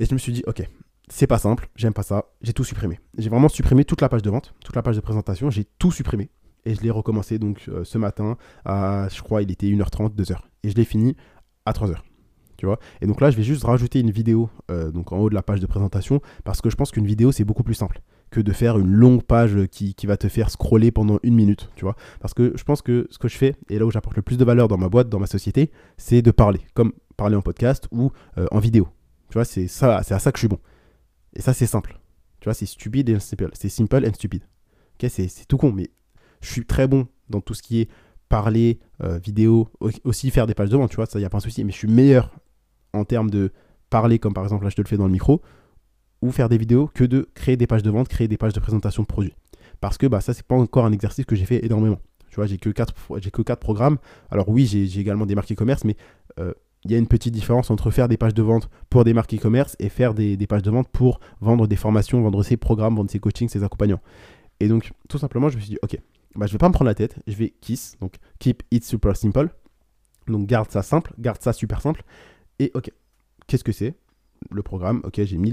Et 0.00 0.06
je 0.06 0.12
me 0.12 0.18
suis 0.18 0.32
dit, 0.32 0.42
ok, 0.48 0.68
c'est 1.12 1.26
pas 1.26 1.38
simple, 1.38 1.68
j'aime 1.76 1.92
pas 1.92 2.02
ça, 2.02 2.24
j'ai 2.40 2.54
tout 2.54 2.64
supprimé. 2.64 2.98
J'ai 3.18 3.28
vraiment 3.28 3.50
supprimé 3.50 3.84
toute 3.84 4.00
la 4.00 4.08
page 4.08 4.22
de 4.22 4.30
vente, 4.30 4.54
toute 4.64 4.74
la 4.74 4.82
page 4.82 4.96
de 4.96 5.02
présentation, 5.02 5.50
j'ai 5.50 5.64
tout 5.78 5.92
supprimé. 5.92 6.30
Et 6.64 6.74
je 6.74 6.80
l'ai 6.80 6.90
recommencé 6.90 7.38
donc 7.38 7.66
euh, 7.68 7.84
ce 7.84 7.98
matin 7.98 8.38
à, 8.64 9.08
je 9.12 9.20
crois, 9.20 9.42
il 9.42 9.50
était 9.50 9.66
1h30, 9.66 10.14
2h. 10.14 10.36
Et 10.62 10.70
je 10.70 10.74
l'ai 10.74 10.86
fini 10.86 11.14
à 11.66 11.72
3h. 11.72 11.96
Tu 12.56 12.64
vois 12.64 12.78
Et 13.02 13.06
donc 13.06 13.20
là, 13.20 13.30
je 13.30 13.36
vais 13.36 13.42
juste 13.42 13.64
rajouter 13.64 14.00
une 14.00 14.10
vidéo 14.10 14.48
euh, 14.70 14.90
donc 14.90 15.12
en 15.12 15.18
haut 15.18 15.28
de 15.28 15.34
la 15.34 15.42
page 15.42 15.60
de 15.60 15.66
présentation 15.66 16.22
parce 16.44 16.62
que 16.62 16.70
je 16.70 16.76
pense 16.76 16.90
qu'une 16.90 17.06
vidéo, 17.06 17.30
c'est 17.30 17.44
beaucoup 17.44 17.62
plus 17.62 17.74
simple 17.74 18.00
que 18.30 18.40
de 18.40 18.52
faire 18.52 18.78
une 18.78 18.90
longue 18.90 19.22
page 19.22 19.66
qui, 19.70 19.94
va 20.06 20.16
te 20.16 20.28
faire 20.28 20.48
scroller 20.48 20.92
pendant 20.92 21.18
une 21.22 21.34
minute, 21.34 21.68
tu 21.76 21.84
vois. 21.84 21.94
Parce 22.20 22.32
que 22.32 22.54
je 22.56 22.64
pense 22.64 22.80
que 22.80 23.06
ce 23.10 23.18
que 23.18 23.28
je 23.28 23.36
fais, 23.36 23.54
et 23.68 23.78
là 23.78 23.84
où 23.84 23.90
j'apporte 23.90 24.16
le 24.16 24.22
plus 24.22 24.38
de 24.38 24.44
valeur 24.46 24.68
dans 24.68 24.78
ma 24.78 24.88
boîte, 24.88 25.10
dans 25.10 25.18
ma 25.18 25.26
société, 25.26 25.70
c'est 25.98 26.22
de 26.22 26.30
parler, 26.30 26.60
comme 26.72 26.94
parler 27.18 27.36
en 27.36 27.42
podcast 27.42 27.86
ou 27.90 28.10
euh, 28.38 28.46
en 28.50 28.60
vidéo. 28.60 28.88
Tu 29.28 29.34
vois, 29.34 29.44
c'est 29.44 29.66
c'est 29.66 29.84
à 29.84 30.02
ça 30.02 30.32
que 30.32 30.38
je 30.38 30.42
suis 30.42 30.48
bon. 30.48 30.58
Et 31.34 31.42
ça, 31.42 31.54
c'est 31.54 31.66
simple. 31.66 31.98
Tu 32.40 32.44
vois, 32.44 32.54
c'est 32.54 32.66
stupide 32.66 33.08
et 33.08 33.18
simple. 33.20 33.50
C'est 33.54 33.68
simple 33.68 34.04
and 34.06 34.14
stupide. 34.14 34.42
Ok, 34.94 35.08
c'est 35.10 35.46
tout 35.48 35.56
con, 35.56 35.72
mais 35.72 35.90
je 36.40 36.50
suis 36.50 36.66
très 36.66 36.86
bon 36.86 37.06
dans 37.28 37.40
tout 37.40 37.54
ce 37.54 37.62
qui 37.62 37.80
est 37.80 37.88
parler, 38.28 38.78
euh, 39.02 39.18
vidéo, 39.18 39.68
aussi 40.04 40.30
faire 40.30 40.46
des 40.46 40.54
pages 40.54 40.70
de 40.70 40.76
vente, 40.76 40.88
tu 40.88 40.96
vois, 40.96 41.04
ça, 41.04 41.20
y 41.20 41.24
a 41.24 41.28
pas 41.28 41.36
un 41.36 41.40
souci. 41.40 41.64
Mais 41.64 41.72
je 41.72 41.76
suis 41.76 41.88
meilleur 41.88 42.30
en 42.94 43.04
termes 43.04 43.28
de 43.28 43.52
parler, 43.90 44.18
comme 44.18 44.32
par 44.32 44.44
exemple 44.44 44.64
là, 44.64 44.70
je 44.70 44.76
te 44.76 44.80
le 44.80 44.88
fais 44.88 44.96
dans 44.96 45.06
le 45.06 45.12
micro, 45.12 45.42
ou 46.22 46.30
faire 46.30 46.48
des 46.48 46.56
vidéos, 46.56 46.90
que 46.94 47.04
de 47.04 47.28
créer 47.34 47.58
des 47.58 47.66
pages 47.66 47.82
de 47.82 47.90
vente, 47.90 48.08
créer 48.08 48.28
des 48.28 48.38
pages 48.38 48.54
de 48.54 48.60
présentation 48.60 49.02
de 49.02 49.06
produits. 49.06 49.34
Parce 49.80 49.98
que 49.98 50.06
bah, 50.06 50.22
ça, 50.22 50.32
c'est 50.32 50.46
pas 50.46 50.54
encore 50.54 50.86
un 50.86 50.92
exercice 50.92 51.26
que 51.26 51.36
j'ai 51.36 51.44
fait 51.44 51.62
énormément. 51.64 51.98
Tu 52.30 52.36
vois, 52.36 52.46
j'ai 52.46 52.56
que 52.56 52.70
4 52.70 52.94
j'ai 53.20 53.30
que 53.30 53.42
quatre 53.42 53.60
programmes. 53.60 53.98
Alors 54.30 54.48
oui, 54.48 54.64
j'ai 54.64 54.98
également 54.98 55.26
des 55.26 55.34
marques 55.34 55.52
e-commerce, 55.52 55.84
mais 55.84 55.96
euh, 56.40 56.54
il 56.84 56.90
y 56.90 56.94
a 56.94 56.98
une 56.98 57.06
petite 57.06 57.32
différence 57.32 57.70
entre 57.70 57.90
faire 57.90 58.08
des 58.08 58.16
pages 58.16 58.34
de 58.34 58.42
vente 58.42 58.68
pour 58.90 59.04
des 59.04 59.14
marques 59.14 59.34
e-commerce 59.34 59.76
et 59.78 59.88
faire 59.88 60.14
des, 60.14 60.36
pages 60.46 60.62
de 60.62 60.70
vente 60.70 60.88
pour 60.88 61.20
vendre 61.40 61.66
des 61.66 61.76
formations, 61.76 62.20
vendre 62.20 62.42
ses 62.42 62.56
programmes, 62.56 62.96
vendre 62.96 63.10
ses 63.10 63.20
coachings, 63.20 63.48
ses 63.48 63.62
accompagnants. 63.62 64.00
Et 64.60 64.68
donc, 64.68 64.92
tout 65.08 65.18
simplement, 65.18 65.48
je 65.48 65.56
me 65.56 65.60
suis 65.60 65.70
dit, 65.70 65.78
ok, 65.82 65.96
bah, 66.34 66.46
je 66.46 66.52
vais 66.52 66.58
pas 66.58 66.68
me 66.68 66.72
prendre 66.72 66.88
la 66.88 66.94
tête, 66.94 67.16
je 67.26 67.34
vais 67.34 67.50
KISS, 67.60 67.96
donc 68.00 68.16
Keep 68.38 68.62
It 68.70 68.84
Super 68.84 69.16
Simple. 69.16 69.50
Donc, 70.26 70.46
garde 70.46 70.70
ça 70.70 70.82
simple, 70.82 71.12
garde 71.18 71.40
ça 71.40 71.52
super 71.52 71.80
simple. 71.80 72.02
Et 72.58 72.70
ok, 72.74 72.90
qu'est-ce 73.46 73.64
que 73.64 73.72
c'est? 73.72 73.94
Le 74.50 74.62
programme. 74.62 75.00
Ok, 75.04 75.20
j'ai 75.22 75.38
mis 75.38 75.52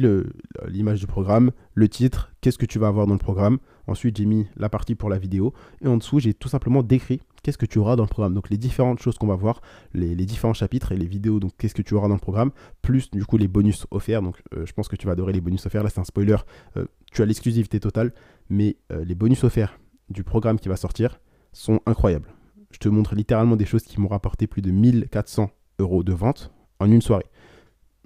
l'image 0.68 1.00
du 1.00 1.08
programme, 1.08 1.52
le 1.74 1.88
titre, 1.88 2.32
qu'est-ce 2.42 2.58
que 2.58 2.66
tu 2.66 2.80
vas 2.80 2.88
avoir 2.88 3.08
dans 3.08 3.14
le 3.14 3.20
programme. 3.20 3.60
Ensuite, 3.88 4.18
j'ai 4.18 4.26
mis 4.26 4.48
la 4.56 4.70
partie 4.70 4.96
pour 4.96 5.10
la 5.10 5.18
vidéo. 5.18 5.54
Et 5.82 5.88
en 5.88 5.98
dessous, 5.98 6.20
j'ai 6.20 6.34
tout 6.34 6.50
simplement 6.50 6.84
décrit 6.84 7.22
qu'est-ce 7.42 7.58
que 7.58 7.66
tu 7.66 7.80
auras 7.80 7.96
dans 7.96 8.04
le 8.04 8.10
programme. 8.10 8.34
Donc 8.34 8.50
les 8.50 8.58
différentes 8.58 9.02
choses 9.02 9.18
qu'on 9.18 9.28
va 9.28 9.36
voir, 9.36 9.62
les, 9.94 10.16
différents 10.16 10.54
chapitres 10.54 10.92
et 10.92 10.98
les 10.98 11.08
vidéos, 11.08 11.40
donc 11.40 11.52
qu'est-ce 11.58 11.76
que 11.76 11.82
tu 11.82 11.94
auras 11.94 12.08
dans 12.08 12.14
le 12.16 12.20
programme, 12.20 12.52
plus 12.82 13.10
du 13.12 13.26
coup 13.26 13.38
les 13.38 13.48
bonus 13.48 13.88
offerts. 13.92 14.22
Donc 14.22 14.42
euh, 14.54 14.66
je 14.66 14.74
pense 14.74 14.88
que 14.88 14.96
tu 14.96 15.08
vas 15.08 15.14
adorer 15.14 15.34
les 15.34 15.42
bonus 15.42 15.66
offerts. 15.66 15.84
Là, 15.84 15.90
c'est 15.90 16.00
un 16.00 16.04
spoiler. 16.06 16.38
Euh, 16.78 16.86
tu 17.12 17.22
as 17.22 17.26
l'exclusivité 17.26 17.80
totale, 17.80 18.14
mais 18.50 18.78
euh, 18.92 19.04
les 19.04 19.16
bonus 19.16 19.44
offerts 19.44 19.80
du 20.10 20.24
programme 20.24 20.60
qui 20.60 20.70
va 20.70 20.76
sortir 20.76 21.20
sont 21.52 21.80
incroyables. 21.86 22.30
Je 22.72 22.78
te 22.78 22.90
montre 22.90 23.16
littéralement 23.16 23.56
des 23.56 23.66
choses 23.66 23.84
qui 23.84 24.00
m'ont 24.00 24.08
rapporté 24.08 24.46
plus 24.46 24.62
de 24.62 24.72
1400 24.72 25.50
euros 25.80 26.04
de 26.04 26.14
vente 26.14 26.52
en 26.80 26.92
une 26.92 27.02
soirée 27.02 27.26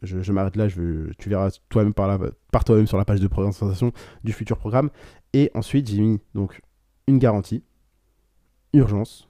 je, 0.04 0.32
m'arrête 0.32 0.56
là, 0.56 0.68
tu 0.68 1.30
verras 1.30 1.58
toi-même 1.70 1.94
par, 1.94 2.20
par 2.52 2.64
toi-même 2.64 2.88
sur 2.88 2.98
la 2.98 3.06
page 3.06 3.20
de 3.20 3.28
présentation 3.28 3.92
du 4.24 4.34
futur 4.34 4.58
programme. 4.58 4.90
Et 5.34 5.50
ensuite, 5.56 5.90
j'ai 5.90 6.00
mis 6.00 6.20
donc 6.36 6.62
une 7.08 7.18
garantie, 7.18 7.64
urgence 8.74 9.30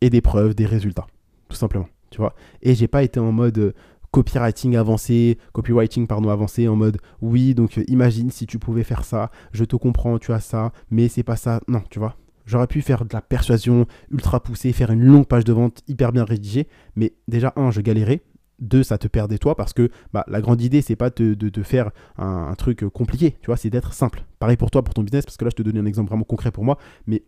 et 0.00 0.10
des 0.10 0.20
preuves, 0.20 0.54
des 0.54 0.66
résultats, 0.66 1.06
tout 1.48 1.56
simplement. 1.56 1.88
Tu 2.10 2.18
vois 2.18 2.34
Et 2.62 2.74
j'ai 2.74 2.88
pas 2.88 3.02
été 3.02 3.20
en 3.20 3.32
mode 3.32 3.58
euh, 3.58 3.72
copywriting 4.10 4.76
avancé, 4.76 5.38
copywriting 5.52 6.06
pardon 6.06 6.28
avancé 6.30 6.66
en 6.66 6.74
mode 6.74 6.98
oui 7.20 7.54
donc 7.54 7.78
euh, 7.78 7.84
imagine 7.86 8.30
si 8.30 8.46
tu 8.46 8.58
pouvais 8.58 8.82
faire 8.82 9.04
ça, 9.04 9.30
je 9.52 9.64
te 9.64 9.76
comprends, 9.76 10.18
tu 10.18 10.32
as 10.32 10.40
ça, 10.40 10.72
mais 10.90 11.08
c'est 11.08 11.22
pas 11.22 11.36
ça. 11.36 11.60
Non, 11.68 11.82
tu 11.90 11.98
vois. 11.98 12.16
J'aurais 12.46 12.66
pu 12.66 12.82
faire 12.82 13.04
de 13.04 13.12
la 13.12 13.20
persuasion 13.20 13.86
ultra 14.10 14.42
poussée, 14.42 14.72
faire 14.72 14.90
une 14.90 15.04
longue 15.04 15.26
page 15.26 15.44
de 15.44 15.52
vente 15.52 15.82
hyper 15.86 16.10
bien 16.10 16.24
rédigée, 16.24 16.66
mais 16.96 17.14
déjà 17.28 17.52
un, 17.54 17.70
je 17.70 17.80
galérais, 17.80 18.22
deux, 18.60 18.82
ça 18.82 18.98
te 18.98 19.08
perdait 19.08 19.38
toi 19.38 19.56
parce 19.56 19.72
que 19.72 19.90
bah, 20.12 20.24
la 20.28 20.40
grande 20.40 20.60
idée, 20.60 20.82
c'est 20.82 20.96
pas 20.96 21.10
de, 21.10 21.62
faire 21.62 21.90
un, 22.18 22.54
truc 22.54 22.84
compliqué, 22.88 23.36
tu 23.40 23.46
vois, 23.46 23.56
c'est 23.56 23.70
d'être 23.70 23.92
simple. 23.92 24.24
Pareil 24.38 24.56
pour 24.56 24.70
toi, 24.70 24.82
pour 24.82 24.94
ton 24.94 25.02
business, 25.02 25.24
parce 25.24 25.36
que 25.36 25.44
là, 25.44 25.50
je 25.50 25.56
te 25.56 25.62
donne 25.62 25.78
un 25.78 25.86
exemple 25.86 26.08
vraiment 26.08 26.24
concret 26.24 26.50
pour 26.50 26.64
moi, 26.64 26.78
mais 27.06 27.24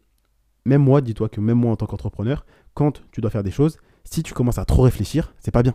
même 0.64 0.82
moi, 0.82 1.00
dis-toi 1.00 1.28
que 1.28 1.40
même 1.40 1.58
moi 1.58 1.72
en 1.72 1.76
tant 1.76 1.86
qu'entrepreneur, 1.86 2.46
quand 2.74 3.02
tu 3.10 3.20
dois 3.20 3.30
faire 3.30 3.42
des 3.42 3.50
choses, 3.50 3.78
si 4.04 4.22
tu 4.22 4.34
commences 4.34 4.58
à 4.58 4.64
trop 4.64 4.82
réfléchir, 4.82 5.34
c'est 5.38 5.50
pas 5.50 5.62
bien. 5.62 5.74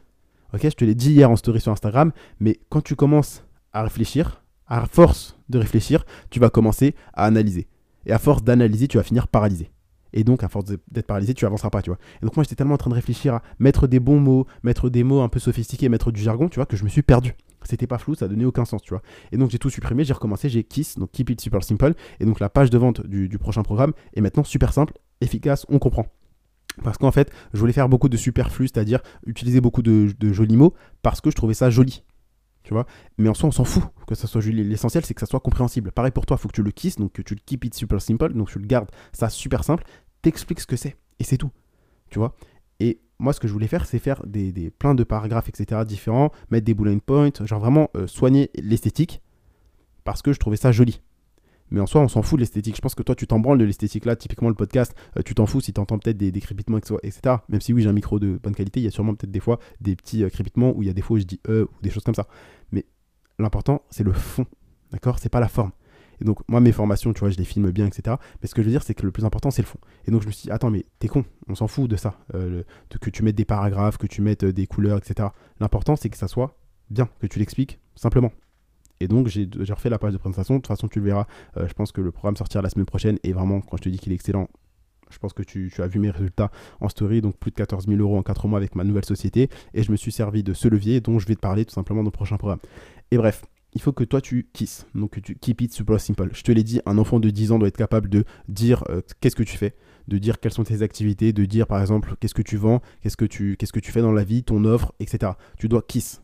Ok, 0.54 0.62
je 0.64 0.70
te 0.70 0.86
l'ai 0.86 0.96
dit 0.96 1.12
hier 1.12 1.30
en 1.30 1.36
story 1.36 1.60
sur 1.60 1.72
Instagram, 1.72 2.12
mais 2.40 2.60
quand 2.70 2.82
tu 2.82 2.96
commences 2.96 3.44
à 3.74 3.84
réfléchir, 3.84 4.44
à 4.66 4.86
force 4.86 5.38
de 5.50 5.58
réfléchir, 5.58 6.06
tu 6.30 6.40
vas 6.40 6.50
commencer 6.50 6.96
à 7.14 7.26
analyser. 7.26 7.68
Et 8.06 8.12
à 8.12 8.20
force 8.20 8.44
d'analyser, 8.44 8.88
tu 8.88 8.98
vas 8.98 9.04
finir 9.04 9.28
paralysé. 9.28 9.72
Et 10.14 10.24
donc, 10.24 10.44
à 10.44 10.50
force 10.50 10.66
d'être 10.66 11.08
paralysé, 11.08 11.34
tu 11.34 11.46
avanceras 11.46 11.70
pas, 11.70 11.82
tu 11.82 11.90
vois. 11.90 12.00
Et 12.22 12.26
donc, 12.26 12.36
moi, 12.36 12.44
j'étais 12.44 12.56
tellement 12.56 12.76
en 12.76 12.78
train 12.78 12.90
de 12.90 12.96
réfléchir 12.96 13.36
à 13.36 13.42
mettre 13.60 13.88
des 13.88 14.00
bons 14.00 14.20
mots, 14.20 14.48
mettre 14.64 14.90
des 14.90 15.04
mots 15.04 15.22
un 15.22 15.30
peu 15.30 15.40
sophistiqués, 15.40 15.90
mettre 15.90 16.12
du 16.12 16.22
jargon, 16.22 16.50
tu 16.50 16.56
vois, 16.56 16.66
que 16.66 16.78
je 16.78 16.84
me 16.84 16.90
suis 16.90 17.02
perdu. 17.02 17.36
C'était 17.64 17.88
pas 17.88 17.98
flou, 17.98 18.16
ça 18.16 18.28
donnait 18.28 18.46
aucun 18.46 18.64
sens, 18.64 18.82
tu 18.82 18.92
vois. 18.92 19.02
Et 19.32 19.38
donc, 19.38 19.50
j'ai 19.50 19.60
tout 19.60 19.70
supprimé, 19.70 20.06
j'ai 20.06 20.14
recommencé, 20.14 20.48
j'ai 20.48 20.64
Kiss, 20.64 20.98
donc 20.98 21.12
Keep 21.12 21.32
It 21.32 21.42
Super 21.42 21.64
Simple. 21.64 21.96
Et 22.20 22.26
donc, 22.26 22.40
la 22.40 22.50
page 22.50 22.70
de 22.70 22.78
vente 22.78 23.06
du, 23.06 23.38
prochain 23.38 23.64
programme 23.64 23.94
est 24.16 24.22
maintenant 24.22 24.44
super 24.44 24.74
simple, 24.74 24.94
efficace, 25.22 25.66
on 25.70 25.80
comprend. 25.80 26.06
Parce 26.84 26.98
qu'en 26.98 27.12
fait, 27.12 27.32
je 27.54 27.60
voulais 27.60 27.74
faire 27.74 27.90
beaucoup 27.90 28.08
de 28.08 28.18
superflu, 28.18 28.68
c'est-à-dire 28.68 29.02
utiliser 29.26 29.60
beaucoup 29.62 29.82
de, 29.82 30.14
de 30.18 30.32
jolis 30.32 30.56
mots, 30.56 30.74
parce 31.02 31.20
que 31.22 31.30
je 31.30 31.36
trouvais 31.36 31.56
ça 31.56 31.70
joli 31.70 32.04
tu 32.68 32.74
vois. 32.74 32.86
Mais 33.18 33.30
en 33.30 33.34
soi, 33.34 33.48
on 33.48 33.52
s'en 33.54 33.64
fout 33.64 33.84
que 34.08 34.14
ça 34.14 34.28
soit 34.28 34.42
joli. 34.42 34.62
L'essentiel, 34.62 35.06
c'est 35.06 35.14
que 35.14 35.22
ça 35.22 35.26
soit 35.26 35.40
compréhensible. 35.40 35.94
Pareil 35.94 36.12
pour 36.12 36.26
toi, 36.26 36.36
faut 36.36 36.50
que 36.50 36.54
tu 36.54 36.64
le 36.64 36.72
kisses, 36.72 36.98
donc 36.98 37.14
que 37.14 37.22
tu 37.22 37.34
le 37.34 37.40
keep 37.46 37.64
it 37.64 37.74
super 37.74 38.02
simple, 38.02 38.34
donc 38.34 38.50
tu 38.50 38.60
le 38.60 38.66
gardes 38.66 38.90
ça 39.14 39.30
super 39.30 39.64
simple, 39.64 39.86
t'expliques 40.22 40.60
ce 40.60 40.68
que 40.68 40.76
c'est. 40.76 40.98
Et 41.20 41.24
c'est 41.24 41.38
tout. 41.38 41.50
Tu 42.10 42.20
vois 42.20 42.36
Et 42.82 43.00
moi, 43.20 43.32
ce 43.32 43.40
que 43.40 43.48
je 43.48 43.54
voulais 43.54 43.68
faire, 43.68 43.86
c'est 43.86 44.00
faire 44.00 44.22
des, 44.26 44.52
des, 44.52 44.70
plein 44.70 44.96
de 44.96 45.06
paragraphes, 45.06 45.48
etc. 45.48 45.82
différents, 45.88 46.30
mettre 46.52 46.66
des 46.66 46.74
bullet 46.74 47.00
points, 47.00 47.30
genre 47.46 47.62
vraiment 47.62 47.90
euh, 47.96 48.06
soigner 48.06 48.52
l'esthétique, 48.56 49.22
parce 50.04 50.22
que 50.22 50.34
je 50.34 50.40
trouvais 50.40 50.58
ça 50.58 50.74
joli. 50.74 51.02
Mais 51.72 51.80
en 51.80 51.86
soi, 51.86 52.02
on 52.02 52.08
s'en 52.08 52.22
fout 52.22 52.38
de 52.38 52.42
l'esthétique. 52.42 52.76
Je 52.76 52.82
pense 52.82 52.96
que 52.96 53.04
toi, 53.04 53.16
tu 53.16 53.28
t'en 53.28 53.40
branles 53.40 53.58
de 53.58 53.66
l'esthétique 53.66 54.06
là. 54.06 54.16
Typiquement, 54.16 54.50
le 54.50 54.56
podcast, 54.56 54.96
euh, 55.18 55.22
tu 55.24 55.36
t'en 55.36 55.46
fous 55.46 55.62
si 55.62 55.74
tu 55.74 55.82
entends 55.82 55.98
peut-être 55.98 56.18
des, 56.18 56.32
crépitements, 56.40 56.78
etc. 56.78 57.38
Même 57.50 57.62
si 57.62 57.74
oui, 57.74 57.82
j'ai 57.82 57.90
un 57.90 57.94
micro 57.94 58.20
de 58.20 58.40
bonne 58.42 58.56
qualité, 58.56 58.80
il 58.80 58.84
y 58.84 58.88
a 58.88 58.92
sûrement 58.92 59.16
peut-être 59.16 59.32
des 59.32 59.40
fois 59.40 59.60
des 59.82 59.96
petits 59.96 60.24
euh, 60.24 60.30
crépitements 60.30 60.74
où 60.76 60.84
il 60.84 60.88
y 60.88 60.90
a 60.90 60.94
des 60.94 61.02
fois 61.02 61.18
où 61.18 61.20
je 61.20 61.26
dis 61.26 61.40
euh 61.50 61.66
ou 61.66 61.82
des 61.84 61.90
choses 61.90 62.04
comme 62.04 62.16
ça. 62.16 62.28
Mais 62.72 62.86
l'important, 63.40 63.82
c'est 63.90 64.04
le 64.04 64.14
fond. 64.14 64.46
D'accord? 64.92 65.20
C'est 65.20 65.30
pas 65.30 65.40
la 65.40 65.50
forme. 65.50 65.72
Et 66.20 66.26
donc, 66.26 66.40
moi, 66.48 66.60
mes 66.62 66.72
formations, 66.72 67.14
tu 67.14 67.20
vois, 67.20 67.30
je 67.30 67.38
les 67.38 67.46
filme 67.46 67.70
bien, 67.72 67.86
etc. 67.86 68.16
Mais 68.42 68.48
ce 68.48 68.56
que 68.56 68.62
je 68.62 68.68
veux 68.68 68.72
dire, 68.72 68.82
c'est 68.82 68.96
que 68.96 69.06
le 69.06 69.12
plus 69.12 69.26
important, 69.26 69.52
c'est 69.52 69.62
le 69.62 69.68
fond. 69.68 69.80
Et 70.08 70.12
donc, 70.12 70.22
je 70.24 70.28
me 70.28 70.32
suis 70.32 70.44
dit, 70.44 70.52
attends, 70.52 70.72
mais 70.72 70.86
t'es 71.00 71.08
con, 71.08 71.26
on 71.48 71.56
s'en 71.56 71.68
fout 71.68 71.90
de 71.90 71.96
ça. 71.96 72.18
Euh, 72.34 72.64
que 73.00 73.10
tu 73.10 73.24
mettes 73.24 73.36
des 73.36 73.46
paragraphes, 73.46 73.98
que 73.98 74.08
tu 74.08 74.22
mettes 74.22 74.46
des 74.46 74.66
couleurs, 74.66 74.98
etc. 74.98 75.30
L'important, 75.60 75.96
c'est 75.96 76.10
que 76.10 76.18
ça 76.18 76.28
soit 76.28 76.58
bien, 76.90 77.08
que 77.20 77.28
tu 77.28 77.38
l'expliques 77.40 77.80
simplement. 77.96 78.32
Et 79.00 79.08
donc, 79.08 79.28
j'ai 79.28 79.48
refait 79.70 79.90
la 79.90 80.00
page 80.00 80.14
de 80.14 80.18
présentation. 80.18 80.56
De 80.56 80.60
toute 80.60 80.68
façon, 80.68 80.88
tu 80.88 81.00
le 81.00 81.06
verras. 81.06 81.28
je 81.56 81.74
pense 81.74 81.92
que 81.92 82.02
le 82.02 82.12
programme 82.12 82.36
sortira 82.36 82.62
la 82.62 82.70
semaine 82.70 82.86
prochaine. 82.86 83.18
Et 83.24 83.34
vraiment, 83.34 83.62
quand 83.62 83.78
je 83.78 83.84
te 83.84 83.90
dis 83.90 84.00
qu'il 84.00 84.12
est 84.12 84.16
excellent, 84.16 84.48
je 85.10 85.18
pense 85.18 85.34
que 85.34 85.44
tu, 85.44 85.72
as 85.80 85.88
vu 85.88 86.00
mes 86.00 86.10
résultats 86.10 86.52
en 86.80 86.90
story, 86.90 87.22
donc 87.22 87.38
plus 87.38 87.52
de 87.52 87.56
14 87.56 87.88
000 87.88 88.00
euros 88.00 88.18
en 88.18 88.24
4 88.24 88.48
mois 88.48 88.60
avec 88.60 88.76
ma 88.76 88.84
nouvelle 88.84 89.06
société. 89.06 89.50
Et 89.74 89.84
je 89.84 89.92
me 89.92 89.98
suis 89.98 90.12
servi 90.12 90.44
de 90.44 90.54
ce 90.54 90.68
levier 90.68 91.02
dont 91.02 91.20
je 91.20 91.28
vais 91.28 91.36
te 91.36 91.40
parler 91.40 91.66
tout 91.66 91.74
simplement 91.74 92.02
dans 92.02 92.08
le 92.08 92.12
prochain 92.12 92.38
programme. 92.38 92.60
Et 93.12 93.18
bref, 93.18 93.44
il 93.74 93.82
faut 93.82 93.94
que 93.94 94.04
toi 94.04 94.22
tu 94.22 94.48
kisses. 94.54 94.86
Donc 94.96 95.12
que 95.12 95.20
tu 95.20 95.36
keep 95.36 95.62
it 95.62 95.74
super 95.74 96.00
simple. 96.00 96.30
Je 96.34 96.44
te 96.44 96.52
l'ai 96.52 96.64
dit, 96.64 96.82
un 96.86 96.98
enfant 96.98 97.20
de 97.20 97.30
10 97.30 97.52
ans 97.52 97.60
doit 97.60 97.68
être 97.68 97.78
capable 97.78 98.10
de 98.10 98.26
dire 98.48 98.84
euh, 98.90 99.02
qu'est-ce 99.22 99.36
que 99.36 99.44
tu 99.44 99.58
fais, 99.58 99.76
de 100.08 100.18
dire 100.18 100.40
quelles 100.40 100.54
sont 100.54 100.64
tes 100.64 100.82
activités, 100.82 101.34
de 101.34 101.46
dire 101.46 101.68
par 101.68 101.82
exemple 101.82 102.16
qu'est-ce 102.20 102.36
que 102.36 102.42
tu 102.42 102.58
vends, 102.58 102.82
qu'est-ce 103.02 103.18
que 103.18 103.26
tu, 103.26 103.56
qu'est-ce 103.58 103.74
que 103.74 103.80
tu 103.80 103.92
fais 103.92 104.02
dans 104.02 104.12
la 104.12 104.24
vie, 104.24 104.44
ton 104.44 104.66
offre, 104.66 104.94
etc. 105.00 105.34
Tu 105.58 105.68
dois 105.68 105.82
kiss. 105.82 106.22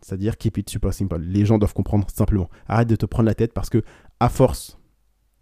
C'est-à-dire 0.00 0.36
keep 0.36 0.58
it 0.58 0.68
super 0.68 0.92
simple. 0.92 1.18
Les 1.18 1.44
gens 1.44 1.58
doivent 1.58 1.74
comprendre 1.74 2.06
simplement. 2.10 2.48
Arrête 2.66 2.88
de 2.88 2.96
te 2.96 3.06
prendre 3.06 3.26
la 3.26 3.34
tête 3.34 3.52
parce 3.52 3.70
que 3.70 3.82
à 4.20 4.28
force 4.28 4.78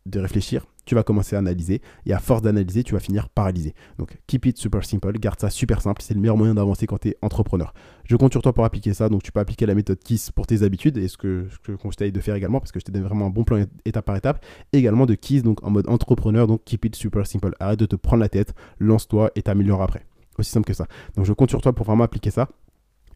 de 0.06 0.20
réfléchir, 0.20 0.64
tu 0.86 0.94
vas 0.94 1.02
commencer 1.02 1.36
à 1.36 1.40
analyser 1.40 1.82
et 2.06 2.12
à 2.12 2.18
force 2.18 2.42
d'analyser, 2.42 2.84
tu 2.84 2.94
vas 2.94 3.00
finir 3.00 3.28
paralysé. 3.28 3.74
Donc 3.98 4.16
keep 4.26 4.46
it 4.46 4.56
super 4.56 4.84
simple, 4.84 5.12
garde 5.18 5.38
ça 5.38 5.50
super 5.50 5.82
simple, 5.82 6.00
c'est 6.00 6.14
le 6.14 6.20
meilleur 6.20 6.36
moyen 6.36 6.54
d'avancer 6.54 6.86
quand 6.86 6.98
tu 6.98 7.08
es 7.08 7.16
entrepreneur. 7.22 7.74
Je 8.04 8.16
compte 8.16 8.32
sur 8.32 8.40
toi 8.40 8.54
pour 8.54 8.64
appliquer 8.64 8.94
ça, 8.94 9.08
donc 9.08 9.22
tu 9.22 9.32
peux 9.32 9.40
appliquer 9.40 9.66
la 9.66 9.74
méthode 9.74 9.98
KISS 9.98 10.30
pour 10.30 10.46
tes 10.46 10.62
habitudes 10.62 10.96
et 10.96 11.08
ce 11.08 11.16
que, 11.16 11.48
je 11.66 11.72
conseille 11.72 12.12
de 12.12 12.20
faire 12.20 12.36
également 12.36 12.60
parce 12.60 12.72
que 12.72 12.78
je 12.78 12.84
te 12.84 12.92
donne 12.92 13.02
vraiment 13.02 13.26
un 13.26 13.30
bon 13.30 13.44
plan 13.44 13.64
étape 13.84 14.04
par 14.04 14.16
étape, 14.16 14.44
également 14.72 15.06
de 15.06 15.14
KISS 15.14 15.42
donc 15.42 15.62
en 15.64 15.70
mode 15.70 15.88
entrepreneur, 15.88 16.46
donc 16.46 16.62
keep 16.64 16.84
it 16.84 16.94
super 16.94 17.26
simple. 17.26 17.54
Arrête 17.58 17.80
de 17.80 17.86
te 17.86 17.96
prendre 17.96 18.20
la 18.20 18.28
tête, 18.28 18.54
lance-toi 18.78 19.32
et 19.34 19.42
t'améliore 19.42 19.82
après. 19.82 20.06
Aussi 20.38 20.50
simple 20.50 20.66
que 20.66 20.74
ça. 20.74 20.86
Donc 21.16 21.26
je 21.26 21.32
compte 21.32 21.50
sur 21.50 21.60
toi 21.60 21.72
pour 21.72 21.86
vraiment 21.86 22.04
appliquer 22.04 22.30
ça. 22.30 22.48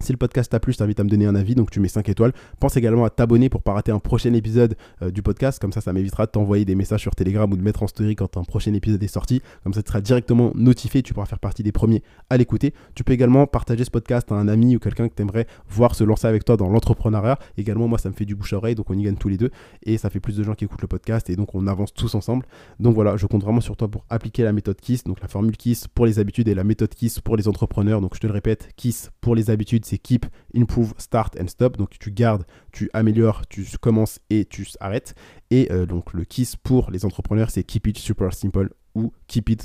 Si 0.03 0.13
le 0.13 0.17
podcast 0.17 0.51
t'a 0.51 0.61
plu, 0.61 0.73
je 0.73 0.79
t'invite 0.79 0.99
à 0.99 1.05
me 1.05 1.11
donner 1.11 1.27
un 1.27 1.35
avis, 1.35 1.55
donc 1.55 1.71
tu 1.71 1.79
mets 1.79 1.89
5 1.89 2.09
étoiles. 2.09 2.33
Pense 2.59 2.75
également 2.79 3.05
à 3.05 3.11
t'abonner 3.11 3.51
pour 3.51 3.63
pas 3.63 3.75
rater 3.75 3.93
un 3.93 3.99
prochain 3.99 4.33
épisode 4.33 4.75
euh, 5.03 5.11
du 5.11 5.21
podcast, 5.21 5.61
comme 5.61 5.73
ça 5.73 5.83
ça 5.83 5.93
m'évitera 5.93 6.25
de 6.25 6.31
t'envoyer 6.31 6.65
des 6.65 6.75
messages 6.75 7.03
sur 7.03 7.15
Telegram 7.15 7.53
ou 7.53 7.55
de 7.55 7.63
mettre 7.63 7.83
en 7.83 7.87
story 7.87 8.17
quand 8.17 8.39
un 8.39 8.45
prochain 8.45 8.73
épisode 8.73 9.03
est 9.03 9.09
sorti. 9.09 9.43
Comme 9.63 9.75
ça 9.75 9.83
tu 9.83 9.89
seras 9.89 10.01
directement 10.01 10.53
notifié, 10.55 11.03
tu 11.03 11.13
pourras 11.13 11.27
faire 11.27 11.39
partie 11.39 11.63
des 11.63 11.71
premiers 11.71 12.03
à 12.31 12.39
l'écouter. 12.39 12.73
Tu 12.95 13.05
peux 13.05 13.13
également 13.13 13.47
partager 13.47 13.85
ce 13.85 13.91
podcast 13.91 14.33
à 14.33 14.37
un 14.37 14.49
ami 14.49 14.75
ou 14.75 14.79
quelqu'un 14.79 15.07
que 15.07 15.15
tu 15.15 15.21
aimerais 15.21 15.47
voir 15.69 15.95
se 15.95 16.03
lancer 16.03 16.27
avec 16.27 16.47
toi 16.47 16.57
dans 16.57 16.71
l'entrepreneuriat. 16.71 17.39
Également 17.59 17.87
moi 17.87 17.99
ça 17.99 18.09
me 18.09 18.15
fait 18.15 18.25
du 18.25 18.35
bouche 18.35 18.55
à 18.55 18.57
oreille, 18.57 18.77
donc 18.77 18.89
on 18.89 18.95
y 18.95 19.03
gagne 19.03 19.17
tous 19.17 19.29
les 19.29 19.37
deux 19.37 19.51
et 19.83 19.99
ça 19.99 20.09
fait 20.09 20.21
plus 20.21 20.35
de 20.35 20.43
gens 20.43 20.55
qui 20.55 20.65
écoutent 20.65 20.81
le 20.81 20.89
podcast 20.89 21.29
et 21.29 21.37
donc 21.37 21.55
on 21.55 21.67
avance 21.67 21.93
tous 21.93 22.15
ensemble. 22.15 22.47
Donc 22.79 22.95
voilà, 22.95 23.19
je 23.19 23.27
compte 23.27 23.43
vraiment 23.43 23.61
sur 23.61 23.77
toi 23.77 23.89
pour 23.89 24.07
appliquer 24.09 24.45
la 24.45 24.55
méthode 24.55 24.81
KISS, 24.81 25.05
donc 25.05 25.21
la 25.21 25.29
formule 25.29 25.59
KISS 25.59 25.89
pour 25.95 26.07
les 26.07 26.19
habitudes 26.19 26.49
et 26.49 26.55
la 26.55 26.65
méthode 26.65 26.95
KISS 26.95 27.21
pour 27.21 27.37
les 27.37 27.49
entrepreneurs. 27.49 28.01
Donc 28.01 28.15
je 28.15 28.21
te 28.21 28.27
le 28.27 28.33
répète, 28.33 28.71
KISS 28.77 29.11
pour 29.21 29.35
les 29.35 29.51
habitudes, 29.51 29.85
c'est 29.91 29.99
Keep, 29.99 30.27
Improve, 30.55 30.95
Start 30.99 31.37
and 31.41 31.49
Stop. 31.49 31.77
Donc 31.77 31.99
tu 31.99 32.11
gardes, 32.11 32.45
tu 32.73 32.89
améliores, 32.93 33.47
tu 33.49 33.67
commences 33.81 34.21
et 34.31 34.45
tu 34.45 34.67
arrêtes. 34.81 35.15
Et 35.51 35.71
euh, 35.71 35.87
donc 35.87 36.13
le 36.13 36.25
KISS 36.25 36.57
pour 36.57 36.91
les 36.91 37.05
entrepreneurs, 37.05 37.51
c'est 37.51 37.65
Keep 37.65 37.89
it 37.89 37.99
super 37.99 38.33
simple 38.33 38.71
ou 38.95 39.13
keep 39.29 39.51
it, 39.51 39.65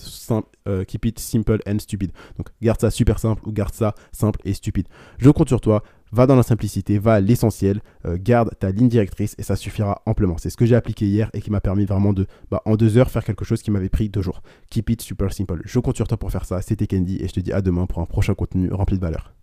euh, 0.67 0.83
keep 0.83 1.05
it 1.05 1.19
simple 1.19 1.59
and 1.67 1.79
stupid. 1.79 2.11
Donc 2.37 2.49
garde 2.61 2.79
ça 2.79 2.91
super 2.91 3.19
simple 3.19 3.41
ou 3.47 3.51
garde 3.51 3.73
ça 3.73 3.95
simple 4.11 4.39
et 4.45 4.53
stupide. 4.53 4.87
Je 5.17 5.29
compte 5.29 5.47
sur 5.47 5.61
toi, 5.61 5.83
va 6.11 6.27
dans 6.27 6.35
la 6.35 6.43
simplicité, 6.43 6.99
va 6.99 7.15
à 7.15 7.19
l'essentiel, 7.19 7.81
euh, 8.05 8.17
garde 8.19 8.51
ta 8.59 8.71
ligne 8.71 8.87
directrice 8.87 9.35
et 9.37 9.43
ça 9.43 9.55
suffira 9.55 10.01
amplement. 10.05 10.37
C'est 10.37 10.49
ce 10.49 10.57
que 10.57 10.65
j'ai 10.65 10.75
appliqué 10.75 11.05
hier 11.07 11.29
et 11.33 11.41
qui 11.41 11.51
m'a 11.51 11.61
permis 11.61 11.85
vraiment 11.85 12.13
de, 12.13 12.27
bah, 12.51 12.61
en 12.65 12.75
deux 12.75 12.97
heures, 12.97 13.09
faire 13.09 13.23
quelque 13.23 13.45
chose 13.45 13.61
qui 13.61 13.71
m'avait 13.71 13.89
pris 13.89 14.09
deux 14.09 14.21
jours. 14.21 14.41
Keep 14.69 14.91
it 14.91 15.01
super 15.01 15.33
simple. 15.33 15.61
Je 15.65 15.79
compte 15.79 15.95
sur 15.95 16.07
toi 16.07 16.17
pour 16.17 16.31
faire 16.31 16.45
ça. 16.45 16.61
C'était 16.61 16.87
Candy 16.87 17.17
et 17.21 17.27
je 17.27 17.33
te 17.33 17.39
dis 17.39 17.51
à 17.51 17.61
demain 17.61 17.85
pour 17.87 17.99
un 18.01 18.05
prochain 18.05 18.33
contenu 18.35 18.71
rempli 18.71 18.97
de 18.97 19.01
valeur. 19.01 19.33